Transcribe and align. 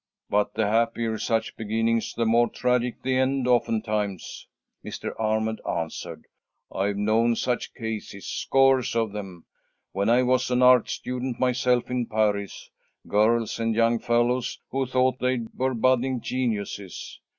"But 0.31 0.55
the 0.55 0.65
happier 0.65 1.19
such 1.19 1.55
beginnings, 1.55 2.15
the 2.15 2.25
more 2.25 2.49
tragic 2.49 3.03
the 3.03 3.17
end, 3.17 3.47
oftentimes," 3.47 4.47
Mr. 4.83 5.13
Armond 5.19 5.59
answered. 5.63 6.25
"I've 6.73 6.97
known 6.97 7.35
such 7.35 7.75
cases, 7.75 8.25
scores 8.25 8.95
of 8.95 9.11
them, 9.11 9.45
when 9.91 10.09
I 10.09 10.23
was 10.23 10.49
an 10.49 10.63
art 10.63 10.89
student 10.89 11.39
myself 11.39 11.91
in 11.91 12.07
Paris. 12.07 12.71
Girls 13.07 13.59
and 13.59 13.75
young 13.75 13.99
fellows 13.99 14.57
who 14.71 14.87
thought 14.87 15.19
they 15.19 15.41
were 15.55 15.75
budding 15.75 16.19
geniuses. 16.19 17.19